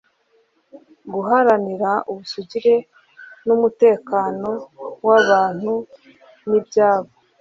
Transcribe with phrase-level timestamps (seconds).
[1.13, 2.75] guharanira ubusugire
[3.47, 4.49] n'umutekano
[5.07, 5.73] w'abantu
[6.49, 7.09] n'ibyabo